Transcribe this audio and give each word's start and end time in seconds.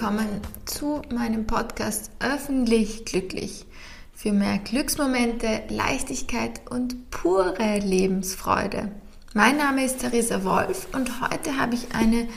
willkommen 0.00 0.40
zu 0.64 1.02
meinem 1.14 1.46
Podcast 1.46 2.10
Öffentlich 2.20 3.04
Glücklich 3.04 3.66
für 4.14 4.32
mehr 4.32 4.56
Glücksmomente, 4.56 5.64
Leichtigkeit 5.68 6.62
und 6.70 7.10
pure 7.10 7.80
Lebensfreude. 7.80 8.92
Mein 9.34 9.58
Name 9.58 9.84
ist 9.84 9.98
Theresa 9.98 10.42
Wolf 10.42 10.88
und 10.94 11.20
heute 11.20 11.58
habe 11.58 11.74
ich 11.74 11.94
eine 11.94 12.28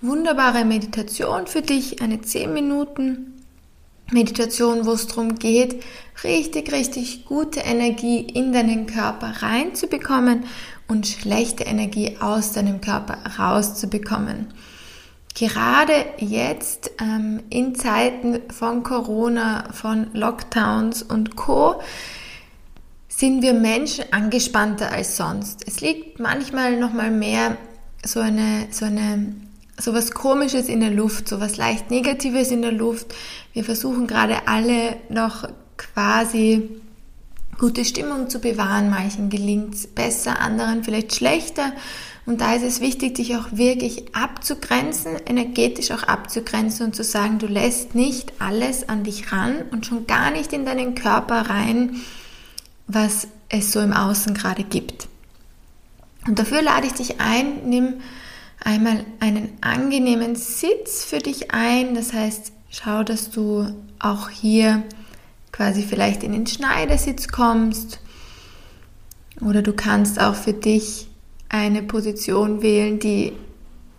wunderbare 0.00 0.64
Meditation 0.64 1.46
für 1.46 1.62
dich, 1.62 2.02
eine 2.02 2.20
10 2.20 2.52
Minuten 2.52 3.44
Meditation, 4.10 4.84
wo 4.84 4.90
es 4.90 5.06
darum 5.06 5.36
geht, 5.36 5.84
richtig, 6.24 6.72
richtig 6.72 7.26
gute 7.26 7.60
Energie 7.60 8.22
in 8.22 8.52
deinen 8.52 8.86
Körper 8.86 9.40
reinzubekommen 9.40 10.46
und 10.88 11.06
schlechte 11.06 11.62
Energie 11.62 12.16
aus 12.18 12.50
deinem 12.50 12.80
Körper 12.80 13.18
rauszubekommen. 13.38 14.48
Gerade 15.34 15.92
jetzt 16.18 16.92
ähm, 17.00 17.42
in 17.50 17.74
Zeiten 17.74 18.40
von 18.52 18.84
Corona, 18.84 19.72
von 19.72 20.06
Lockdowns 20.12 21.02
und 21.02 21.34
Co 21.34 21.80
sind 23.08 23.42
wir 23.42 23.52
Menschen 23.52 24.04
angespannter 24.12 24.92
als 24.92 25.16
sonst. 25.16 25.66
Es 25.66 25.80
liegt 25.80 26.20
manchmal 26.20 26.78
noch 26.78 26.92
mal 26.92 27.10
mehr 27.10 27.56
so 28.04 28.20
eine 28.20 28.68
so 28.70 28.84
eine 28.84 29.34
so 29.76 29.92
was 29.92 30.12
Komisches 30.12 30.68
in 30.68 30.78
der 30.78 30.90
Luft, 30.90 31.28
so 31.28 31.40
was 31.40 31.56
leicht 31.56 31.90
Negatives 31.90 32.52
in 32.52 32.62
der 32.62 32.72
Luft. 32.72 33.12
Wir 33.52 33.64
versuchen 33.64 34.06
gerade 34.06 34.46
alle 34.46 34.96
noch 35.08 35.48
quasi 35.76 36.80
gute 37.58 37.84
Stimmung 37.84 38.28
zu 38.28 38.38
bewahren. 38.38 38.90
Manchen 38.90 39.30
gelingt 39.30 39.74
es 39.74 39.86
besser, 39.86 40.40
anderen 40.40 40.84
vielleicht 40.84 41.14
schlechter. 41.14 41.72
Und 42.26 42.40
da 42.40 42.54
ist 42.54 42.62
es 42.62 42.80
wichtig, 42.80 43.16
dich 43.16 43.36
auch 43.36 43.48
wirklich 43.52 44.14
abzugrenzen, 44.14 45.16
energetisch 45.26 45.90
auch 45.90 46.04
abzugrenzen 46.04 46.86
und 46.86 46.96
zu 46.96 47.04
sagen, 47.04 47.38
du 47.38 47.46
lässt 47.46 47.94
nicht 47.94 48.32
alles 48.38 48.88
an 48.88 49.04
dich 49.04 49.30
ran 49.30 49.56
und 49.70 49.84
schon 49.84 50.06
gar 50.06 50.30
nicht 50.30 50.52
in 50.52 50.64
deinen 50.64 50.94
Körper 50.94 51.50
rein, 51.50 52.00
was 52.86 53.28
es 53.50 53.72
so 53.72 53.80
im 53.80 53.92
Außen 53.92 54.32
gerade 54.32 54.64
gibt. 54.64 55.08
Und 56.26 56.38
dafür 56.38 56.62
lade 56.62 56.86
ich 56.86 56.94
dich 56.94 57.20
ein, 57.20 57.68
nimm 57.68 57.94
einmal 58.64 59.04
einen 59.20 59.50
angenehmen 59.60 60.36
Sitz 60.36 61.04
für 61.04 61.18
dich 61.18 61.52
ein. 61.52 61.94
Das 61.94 62.14
heißt, 62.14 62.52
schau, 62.70 63.02
dass 63.02 63.30
du 63.30 63.68
auch 63.98 64.30
hier 64.30 64.82
quasi 65.54 65.82
vielleicht 65.82 66.24
in 66.24 66.32
den 66.32 66.48
Schneidersitz 66.48 67.28
kommst. 67.28 68.00
Oder 69.40 69.62
du 69.62 69.72
kannst 69.72 70.20
auch 70.20 70.34
für 70.34 70.52
dich 70.52 71.06
eine 71.48 71.84
Position 71.84 72.60
wählen, 72.60 72.98
die 72.98 73.32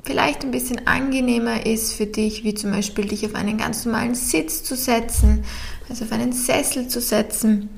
vielleicht 0.03 0.43
ein 0.43 0.51
bisschen 0.51 0.85
angenehmer 0.85 1.65
ist 1.65 1.93
für 1.93 2.07
dich, 2.07 2.43
wie 2.43 2.55
zum 2.55 2.71
Beispiel 2.71 3.05
dich 3.05 3.25
auf 3.25 3.35
einen 3.35 3.57
ganz 3.57 3.85
normalen 3.85 4.15
Sitz 4.15 4.63
zu 4.63 4.75
setzen, 4.75 5.45
also 5.87 6.03
auf 6.03 6.11
einen 6.11 6.33
Sessel 6.33 6.89
zu 6.89 6.99
setzen 6.99 7.69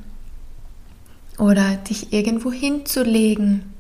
oder 1.38 1.76
dich 1.76 2.12
irgendwo 2.12 2.52
hinzulegen. 2.52 3.74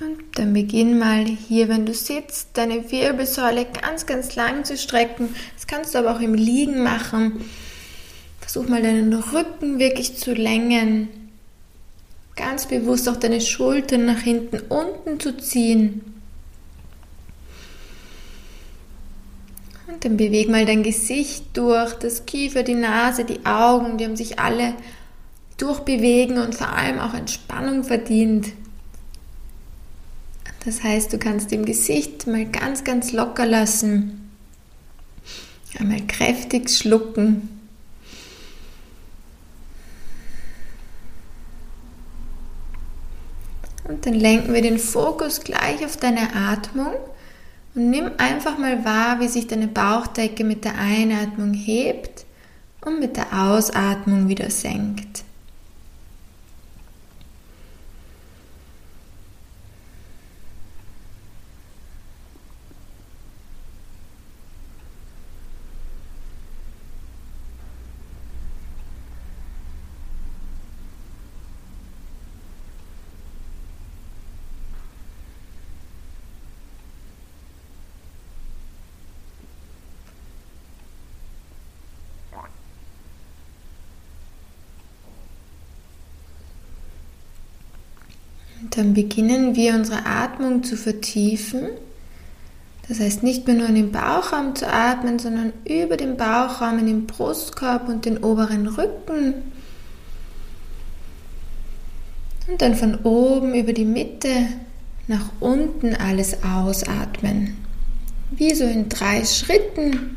Und 0.00 0.38
dann 0.38 0.45
beginn 0.56 0.98
mal 0.98 1.26
hier, 1.26 1.68
wenn 1.68 1.84
du 1.84 1.92
sitzt, 1.92 2.48
deine 2.54 2.90
Wirbelsäule 2.90 3.66
ganz, 3.66 4.06
ganz 4.06 4.36
lang 4.36 4.64
zu 4.64 4.78
strecken. 4.78 5.34
Das 5.54 5.66
kannst 5.66 5.94
du 5.94 5.98
aber 5.98 6.16
auch 6.16 6.20
im 6.20 6.32
Liegen 6.32 6.82
machen. 6.82 7.44
Versuch 8.40 8.66
mal 8.66 8.80
deinen 8.80 9.12
Rücken 9.12 9.78
wirklich 9.78 10.16
zu 10.16 10.32
längen. 10.32 11.08
Ganz 12.36 12.64
bewusst 12.64 13.06
auch 13.06 13.18
deine 13.18 13.42
Schultern 13.42 14.06
nach 14.06 14.20
hinten 14.20 14.60
unten 14.70 15.20
zu 15.20 15.36
ziehen. 15.36 16.00
Und 19.88 20.06
dann 20.06 20.16
beweg 20.16 20.48
mal 20.48 20.64
dein 20.64 20.82
Gesicht 20.82 21.54
durch, 21.54 21.92
das 21.98 22.24
Kiefer, 22.24 22.62
die 22.62 22.74
Nase, 22.74 23.26
die 23.26 23.44
Augen, 23.44 23.98
die 23.98 24.06
haben 24.06 24.16
sich 24.16 24.38
alle 24.38 24.72
durchbewegen 25.58 26.38
und 26.38 26.54
vor 26.54 26.72
allem 26.72 26.98
auch 26.98 27.12
Entspannung 27.12 27.84
verdient. 27.84 28.54
Das 30.66 30.82
heißt, 30.82 31.12
du 31.12 31.18
kannst 31.18 31.52
im 31.52 31.64
Gesicht 31.64 32.26
mal 32.26 32.44
ganz, 32.44 32.82
ganz 32.82 33.12
locker 33.12 33.46
lassen. 33.46 34.32
Einmal 35.78 36.04
kräftig 36.08 36.70
schlucken. 36.70 37.48
Und 43.84 44.04
dann 44.04 44.14
lenken 44.14 44.52
wir 44.54 44.62
den 44.62 44.80
Fokus 44.80 45.42
gleich 45.42 45.84
auf 45.84 45.96
deine 45.98 46.34
Atmung 46.34 46.94
und 47.76 47.90
nimm 47.90 48.10
einfach 48.18 48.58
mal 48.58 48.84
wahr, 48.84 49.20
wie 49.20 49.28
sich 49.28 49.46
deine 49.46 49.68
Bauchdecke 49.68 50.42
mit 50.42 50.64
der 50.64 50.76
Einatmung 50.76 51.54
hebt 51.54 52.26
und 52.84 52.98
mit 52.98 53.16
der 53.16 53.32
Ausatmung 53.32 54.28
wieder 54.28 54.50
senkt. 54.50 55.25
Dann 88.70 88.94
beginnen 88.94 89.54
wir 89.54 89.74
unsere 89.74 90.06
Atmung 90.06 90.62
zu 90.62 90.76
vertiefen. 90.76 91.68
Das 92.88 93.00
heißt 93.00 93.22
nicht 93.22 93.46
mehr 93.46 93.56
nur 93.56 93.68
in 93.68 93.74
den 93.74 93.92
Bauchraum 93.92 94.54
zu 94.54 94.70
atmen, 94.72 95.18
sondern 95.18 95.52
über 95.68 95.96
den 95.96 96.16
Bauchraum 96.16 96.78
in 96.78 96.86
den 96.86 97.06
Brustkorb 97.06 97.88
und 97.88 98.04
den 98.04 98.18
oberen 98.18 98.66
Rücken. 98.66 99.34
Und 102.46 102.62
dann 102.62 102.76
von 102.76 102.94
oben 103.02 103.54
über 103.54 103.72
die 103.72 103.84
Mitte 103.84 104.30
nach 105.08 105.30
unten 105.40 105.94
alles 105.94 106.44
ausatmen. 106.44 107.56
Wie 108.30 108.54
so 108.54 108.64
in 108.64 108.88
drei 108.88 109.24
Schritten 109.24 110.16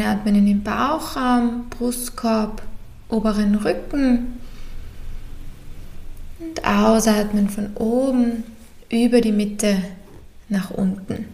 Einatmen 0.00 0.36
in 0.36 0.46
den 0.46 0.62
Bauchraum, 0.62 1.66
Brustkorb, 1.70 2.62
oberen 3.08 3.56
Rücken. 3.56 4.38
Und 6.38 6.64
ausatmen 6.64 7.50
von 7.50 7.76
oben 7.76 8.44
über 8.90 9.20
die 9.20 9.32
Mitte 9.32 9.82
nach 10.48 10.70
unten. 10.70 11.26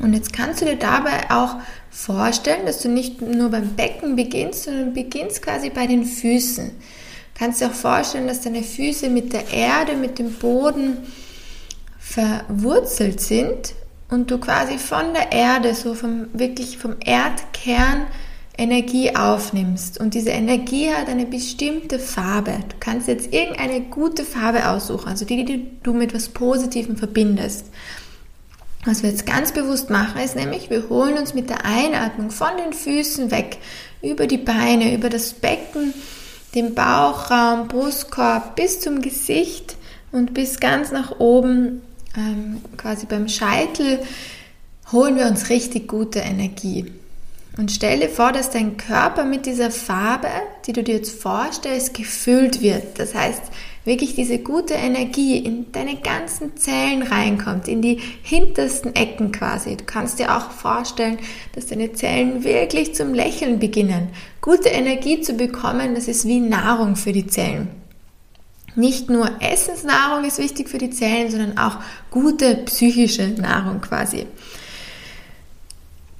Und 0.00 0.14
jetzt 0.14 0.32
kannst 0.32 0.60
du 0.60 0.64
dir 0.64 0.76
dabei 0.76 1.28
auch 1.28 1.56
vorstellen, 1.90 2.66
dass 2.66 2.82
du 2.82 2.88
nicht 2.88 3.20
nur 3.20 3.50
beim 3.50 3.74
Becken 3.74 4.14
beginnst, 4.14 4.64
sondern 4.64 4.94
beginnst 4.94 5.42
quasi 5.42 5.70
bei 5.70 5.88
den 5.88 6.04
Füßen. 6.04 6.66
Du 6.66 7.38
kannst 7.38 7.60
dir 7.60 7.66
auch 7.66 7.72
vorstellen, 7.72 8.28
dass 8.28 8.42
deine 8.42 8.62
Füße 8.62 9.10
mit 9.10 9.32
der 9.32 9.52
Erde, 9.52 9.96
mit 9.96 10.20
dem 10.20 10.32
Boden 10.34 10.98
verwurzelt 11.98 13.20
sind 13.20 13.74
und 14.08 14.30
du 14.30 14.38
quasi 14.38 14.78
von 14.78 15.12
der 15.12 15.32
Erde, 15.32 15.74
so 15.74 15.94
vom, 15.94 16.26
wirklich 16.32 16.78
vom 16.78 16.96
Erdkern 17.04 18.06
Energie 18.56 19.14
aufnimmst. 19.16 19.98
Und 19.98 20.14
diese 20.14 20.30
Energie 20.30 20.90
hat 20.90 21.08
eine 21.08 21.26
bestimmte 21.26 21.98
Farbe. 21.98 22.52
Du 22.68 22.76
kannst 22.78 23.08
jetzt 23.08 23.32
irgendeine 23.32 23.80
gute 23.80 24.24
Farbe 24.24 24.68
aussuchen, 24.68 25.08
also 25.08 25.24
die, 25.24 25.44
die 25.44 25.66
du 25.82 25.92
mit 25.92 26.14
was 26.14 26.28
Positivem 26.28 26.96
verbindest. 26.96 27.66
Was 28.84 29.02
wir 29.02 29.10
jetzt 29.10 29.26
ganz 29.26 29.52
bewusst 29.52 29.88
machen, 29.88 30.20
ist 30.20 30.36
nämlich, 30.36 30.68
wir 30.68 30.88
holen 30.90 31.16
uns 31.16 31.32
mit 31.32 31.48
der 31.48 31.64
Einatmung 31.64 32.30
von 32.30 32.50
den 32.62 32.74
Füßen 32.74 33.30
weg, 33.30 33.56
über 34.02 34.26
die 34.26 34.38
Beine, 34.38 34.94
über 34.94 35.08
das 35.08 35.32
Becken, 35.32 35.94
den 36.54 36.74
Bauchraum, 36.74 37.66
Brustkorb 37.66 38.56
bis 38.56 38.80
zum 38.80 39.00
Gesicht 39.00 39.76
und 40.12 40.34
bis 40.34 40.60
ganz 40.60 40.92
nach 40.92 41.18
oben 41.18 41.80
ähm, 42.16 42.60
quasi 42.76 43.06
beim 43.06 43.28
Scheitel 43.28 44.00
holen 44.92 45.16
wir 45.16 45.26
uns 45.26 45.50
richtig 45.50 45.88
gute 45.88 46.20
Energie. 46.20 46.92
Und 47.56 47.70
stell 47.70 48.00
dir 48.00 48.08
vor, 48.08 48.32
dass 48.32 48.50
dein 48.50 48.76
Körper 48.76 49.24
mit 49.24 49.46
dieser 49.46 49.70
Farbe, 49.70 50.28
die 50.66 50.72
du 50.72 50.82
dir 50.82 50.96
jetzt 50.96 51.22
vorstellst, 51.22 51.94
gefüllt 51.94 52.62
wird. 52.62 52.98
Das 52.98 53.14
heißt, 53.14 53.42
wirklich 53.84 54.14
diese 54.16 54.38
gute 54.38 54.74
Energie 54.74 55.38
in 55.38 55.70
deine 55.70 55.96
ganzen 55.96 56.56
Zellen 56.56 57.02
reinkommt, 57.02 57.68
in 57.68 57.80
die 57.80 58.00
hintersten 58.22 58.96
Ecken 58.96 59.30
quasi. 59.30 59.76
Du 59.76 59.84
kannst 59.84 60.18
dir 60.18 60.36
auch 60.36 60.50
vorstellen, 60.50 61.18
dass 61.54 61.66
deine 61.66 61.92
Zellen 61.92 62.42
wirklich 62.42 62.94
zum 62.96 63.14
Lächeln 63.14 63.60
beginnen. 63.60 64.08
Gute 64.40 64.70
Energie 64.70 65.20
zu 65.20 65.34
bekommen, 65.34 65.94
das 65.94 66.08
ist 66.08 66.26
wie 66.26 66.40
Nahrung 66.40 66.96
für 66.96 67.12
die 67.12 67.28
Zellen. 67.28 67.83
Nicht 68.76 69.08
nur 69.08 69.30
Essensnahrung 69.40 70.24
ist 70.24 70.38
wichtig 70.38 70.68
für 70.68 70.78
die 70.78 70.90
Zellen, 70.90 71.30
sondern 71.30 71.58
auch 71.58 71.78
gute 72.10 72.56
psychische 72.56 73.28
Nahrung 73.28 73.80
quasi. 73.80 74.26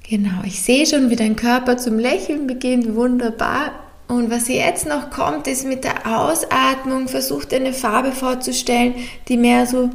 Genau, 0.08 0.42
ich 0.44 0.62
sehe 0.62 0.86
schon, 0.86 1.10
wie 1.10 1.16
dein 1.16 1.34
Körper 1.34 1.78
zum 1.78 1.98
Lächeln 1.98 2.46
beginnt. 2.46 2.94
Wunderbar. 2.94 3.72
Und 4.06 4.30
was 4.30 4.48
jetzt 4.48 4.86
noch 4.86 5.10
kommt, 5.10 5.46
ist 5.46 5.66
mit 5.66 5.82
der 5.82 6.06
Ausatmung, 6.06 7.08
versucht 7.08 7.54
eine 7.54 7.72
Farbe 7.72 8.12
vorzustellen, 8.12 8.94
die 9.28 9.38
mehr 9.38 9.66
so 9.66 9.88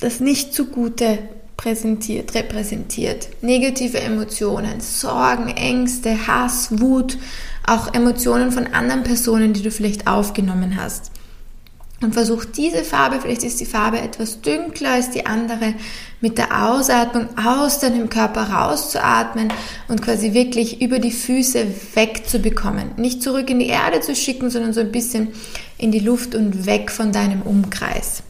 das 0.00 0.20
Nicht-zu-Gute 0.20 1.18
präsentiert, 1.56 2.34
repräsentiert. 2.34 3.28
Negative 3.40 3.98
Emotionen, 3.98 4.80
Sorgen, 4.80 5.48
Ängste, 5.48 6.26
Hass, 6.26 6.78
Wut, 6.78 7.16
auch 7.66 7.94
Emotionen 7.94 8.52
von 8.52 8.66
anderen 8.66 9.02
Personen, 9.02 9.54
die 9.54 9.62
du 9.62 9.70
vielleicht 9.70 10.06
aufgenommen 10.06 10.76
hast 10.76 11.13
und 12.04 12.12
versuch 12.12 12.44
diese 12.44 12.84
Farbe, 12.84 13.18
vielleicht 13.20 13.42
ist 13.42 13.60
die 13.60 13.66
Farbe 13.66 13.98
etwas 13.98 14.40
dünkler 14.42 14.90
als 14.92 15.10
die 15.10 15.26
andere, 15.26 15.74
mit 16.20 16.38
der 16.38 16.68
Ausatmung 16.68 17.28
aus 17.36 17.80
deinem 17.80 18.08
Körper 18.08 18.42
rauszuatmen 18.44 19.52
und 19.88 20.02
quasi 20.02 20.32
wirklich 20.32 20.80
über 20.80 20.98
die 20.98 21.10
Füße 21.10 21.66
wegzubekommen. 21.94 22.92
Nicht 22.96 23.22
zurück 23.22 23.50
in 23.50 23.58
die 23.58 23.68
Erde 23.68 24.00
zu 24.00 24.14
schicken, 24.14 24.50
sondern 24.50 24.72
so 24.72 24.80
ein 24.80 24.92
bisschen 24.92 25.28
in 25.76 25.92
die 25.92 25.98
Luft 25.98 26.34
und 26.34 26.66
weg 26.66 26.90
von 26.90 27.12
deinem 27.12 27.42
Umkreis. 27.42 28.22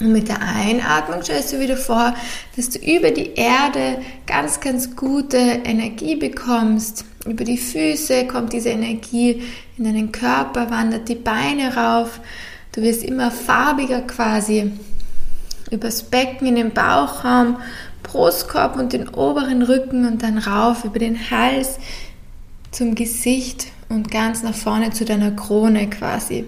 Und 0.00 0.12
mit 0.12 0.28
der 0.28 0.40
Einatmung 0.40 1.22
stellst 1.22 1.52
du 1.52 1.60
wieder 1.60 1.76
vor, 1.76 2.14
dass 2.56 2.70
du 2.70 2.78
über 2.78 3.10
die 3.10 3.34
Erde 3.34 4.00
ganz, 4.26 4.60
ganz 4.60 4.94
gute 4.94 5.36
Energie 5.36 6.14
bekommst. 6.14 7.04
Über 7.28 7.44
die 7.44 7.58
Füße 7.58 8.26
kommt 8.26 8.54
diese 8.54 8.70
Energie 8.70 9.42
in 9.76 9.84
deinen 9.84 10.12
Körper, 10.12 10.70
wandert 10.70 11.08
die 11.10 11.14
Beine 11.14 11.76
rauf. 11.76 12.20
Du 12.72 12.80
wirst 12.80 13.04
immer 13.04 13.30
farbiger 13.30 14.00
quasi. 14.00 14.72
Übers 15.70 16.04
Becken 16.04 16.46
in 16.46 16.54
den 16.54 16.72
Bauchraum, 16.72 17.58
Brustkorb 18.02 18.76
und 18.76 18.94
den 18.94 19.08
oberen 19.10 19.60
Rücken 19.60 20.06
und 20.06 20.22
dann 20.22 20.38
rauf 20.38 20.84
über 20.84 20.98
den 20.98 21.30
Hals 21.30 21.78
zum 22.70 22.94
Gesicht 22.94 23.66
und 23.90 24.10
ganz 24.10 24.42
nach 24.42 24.54
vorne 24.54 24.90
zu 24.90 25.04
deiner 25.04 25.32
Krone 25.32 25.90
quasi. 25.90 26.46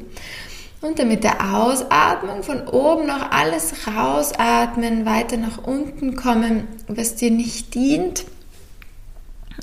Und 0.81 0.99
dann 0.99 1.09
mit 1.09 1.25
der 1.25 1.55
Ausatmung 1.55 2.43
von 2.43 2.67
oben 2.67 3.07
noch 3.07 3.31
alles 3.31 3.87
rausatmen, 3.87 5.05
weiter 5.05 5.37
nach 5.37 5.59
unten 5.59 6.17
kommen, 6.17 6.67
was 6.89 7.17
dir 7.17 7.31
nicht 7.31 7.75
dient. 7.75 8.25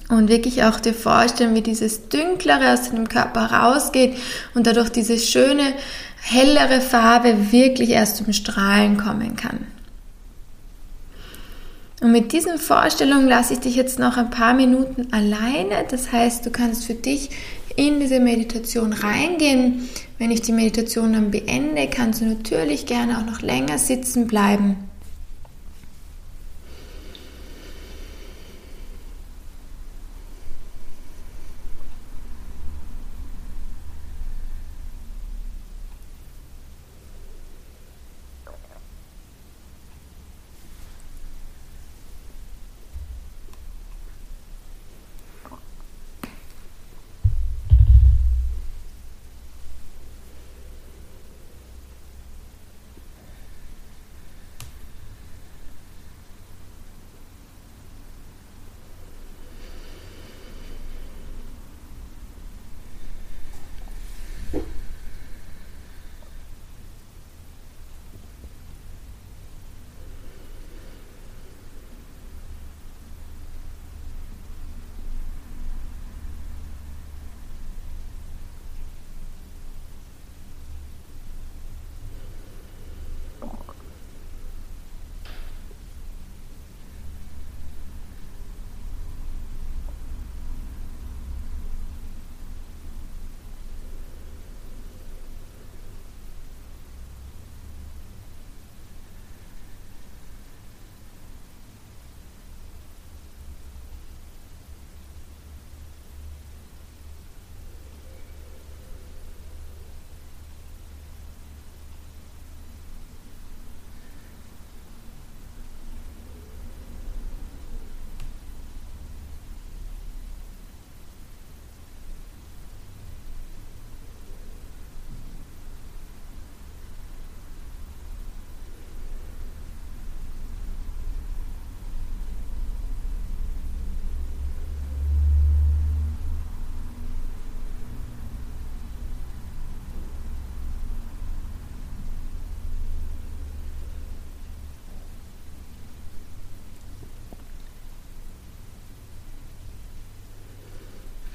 Und 0.09 0.29
wirklich 0.29 0.63
auch 0.63 0.79
dir 0.79 0.93
vorstellen, 0.93 1.53
wie 1.53 1.61
dieses 1.61 2.07
Dünklere 2.07 2.73
aus 2.73 2.89
deinem 2.89 3.09
Körper 3.09 3.51
rausgeht 3.51 4.15
und 4.53 4.65
dadurch 4.65 4.89
diese 4.89 5.17
schöne, 5.17 5.73
hellere 6.21 6.81
Farbe 6.81 7.51
wirklich 7.51 7.89
erst 7.89 8.17
zum 8.17 8.31
Strahlen 8.31 8.97
kommen 8.97 9.35
kann. 9.35 9.67
Und 11.99 12.11
mit 12.11 12.31
diesen 12.31 12.57
Vorstellungen 12.59 13.27
lasse 13.27 13.53
ich 13.53 13.59
dich 13.59 13.75
jetzt 13.75 13.97
noch 13.97 14.17
ein 14.17 14.29
paar 14.29 14.53
Minuten 14.53 15.11
alleine. 15.11 15.83
Das 15.89 16.11
heißt, 16.11 16.45
du 16.45 16.51
kannst 16.51 16.85
für 16.85 16.93
dich 16.93 17.29
in 17.75 17.99
diese 17.99 18.19
Meditation 18.19 18.93
reingehen. 18.93 19.89
Wenn 20.19 20.31
ich 20.31 20.41
die 20.41 20.51
Meditation 20.51 21.13
dann 21.13 21.31
beende, 21.31 21.87
kannst 21.87 22.21
du 22.21 22.25
natürlich 22.25 22.85
gerne 22.85 23.17
auch 23.17 23.25
noch 23.25 23.41
länger 23.41 23.77
sitzen 23.77 24.27
bleiben. 24.27 24.86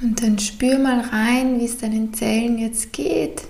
Und 0.02 0.20
dann 0.20 0.38
spür 0.38 0.78
mal 0.78 1.00
rein, 1.00 1.60
wie 1.60 1.64
es 1.64 1.78
deinen 1.78 2.12
Zellen 2.12 2.58
jetzt 2.58 2.92
geht. 2.92 3.42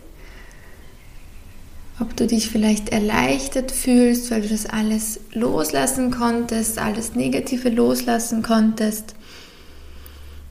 Ob 1.99 2.15
du 2.17 2.27
dich 2.27 2.51
vielleicht 2.51 2.91
erleichtert 2.91 3.73
fühlst, 3.73 4.31
weil 4.31 4.43
du 4.43 4.49
das 4.49 4.67
alles 4.67 5.21
loslassen 5.33 6.11
konntest, 6.11 6.79
alles 6.79 7.15
Negative 7.15 7.71
loslassen 7.71 8.43
konntest. 8.43 9.15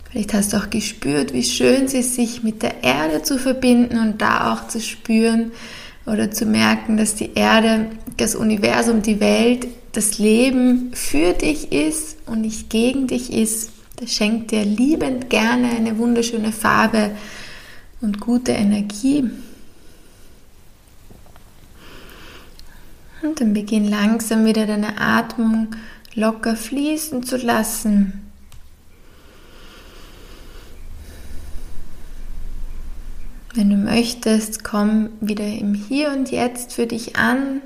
Vielleicht 0.09 0.33
hast 0.33 0.53
du 0.53 0.57
auch 0.57 0.69
gespürt, 0.69 1.33
wie 1.33 1.43
schön 1.43 1.85
es 1.85 1.93
ist, 1.93 2.15
sich 2.15 2.41
mit 2.43 2.63
der 2.63 2.83
Erde 2.83 3.21
zu 3.21 3.37
verbinden 3.37 3.97
und 3.99 4.21
da 4.21 4.53
auch 4.53 4.67
zu 4.67 4.81
spüren 4.81 5.51
oder 6.05 6.31
zu 6.31 6.45
merken, 6.45 6.97
dass 6.97 7.15
die 7.15 7.33
Erde, 7.35 7.87
das 8.17 8.35
Universum, 8.35 9.01
die 9.01 9.19
Welt, 9.19 9.67
das 9.91 10.17
Leben 10.17 10.91
für 10.93 11.33
dich 11.33 11.71
ist 11.71 12.17
und 12.25 12.41
nicht 12.41 12.69
gegen 12.69 13.07
dich 13.07 13.31
ist. 13.31 13.69
Der 14.01 14.07
schenkt 14.07 14.49
dir 14.49 14.65
liebend 14.65 15.29
gerne 15.29 15.69
eine 15.69 15.95
wunderschöne 15.99 16.51
Farbe 16.51 17.11
und 18.01 18.19
gute 18.19 18.51
Energie. 18.51 19.29
Und 23.21 23.39
dann 23.39 23.53
beginn 23.53 23.87
langsam 23.87 24.43
wieder 24.43 24.65
deine 24.65 24.99
Atmung 24.99 25.75
locker 26.15 26.55
fließen 26.55 27.21
zu 27.21 27.37
lassen. 27.37 28.27
Wenn 33.53 33.69
du 33.69 33.75
möchtest, 33.75 34.63
komm 34.63 35.09
wieder 35.19 35.45
im 35.45 35.75
Hier 35.75 36.09
und 36.11 36.31
Jetzt 36.31 36.73
für 36.73 36.87
dich 36.87 37.17
an. 37.17 37.61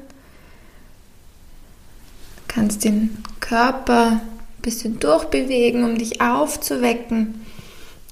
Du 2.36 2.54
kannst 2.54 2.84
den 2.84 3.24
Körper 3.39 4.20
bisschen 4.65 5.00
durchbewegen, 5.00 5.84
um 5.84 5.98
dich 5.98 6.22
aufzuwecken. 6.22 7.45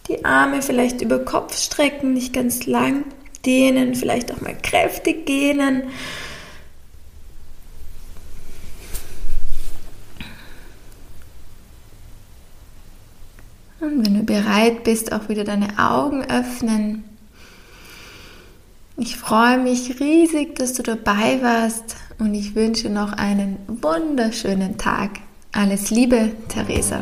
Die 0.08 0.24
Arme 0.24 0.62
vielleicht 0.62 1.02
über 1.02 1.20
Kopf 1.20 1.58
strecken, 1.58 2.14
nicht 2.14 2.34
ganz 2.34 2.66
lang 2.66 3.06
dehnen, 3.46 3.96
vielleicht 3.96 4.32
auch 4.32 4.42
mal 4.42 4.56
kräftig 4.62 5.26
gähnen. 5.26 5.84
Und 13.80 14.06
wenn 14.06 14.14
du 14.14 14.24
bereit 14.24 14.84
bist, 14.84 15.12
auch 15.12 15.28
wieder 15.30 15.44
deine 15.44 15.78
Augen 15.78 16.24
öffnen. 16.24 17.04
Ich 18.96 19.18
freue 19.18 19.58
mich 19.58 20.00
riesig, 20.00 20.56
dass 20.56 20.74
du 20.74 20.84
dabei 20.84 21.42
warst 21.42 21.96
und 22.20 22.34
ich 22.36 22.56
wünsche 22.56 22.90
noch 22.90 23.12
einen 23.12 23.58
wunderschönen 23.68 24.78
Tag. 24.78 25.20
Alles 25.56 25.92
Liebe, 25.92 26.32
Theresa. 26.48 27.00